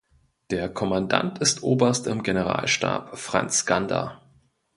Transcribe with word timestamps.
Der 0.49 0.67
Kommandant 0.67 1.37
ist 1.37 1.61
Oberst 1.61 2.07
im 2.07 2.23
Generalstab 2.23 3.19
Franz 3.19 3.67
Gander. 3.67 4.19